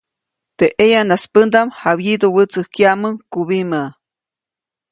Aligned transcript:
Teʼ 0.57 0.73
ʼeyanas 0.77 1.23
pändaʼm 1.33 1.67
jawyiduʼwätsäjkyaʼmuŋ 1.79 3.13
kubimä. 3.31 3.81